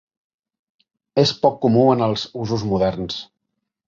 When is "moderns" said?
2.73-3.21